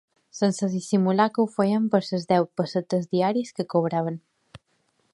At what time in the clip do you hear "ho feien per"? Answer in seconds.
1.43-2.01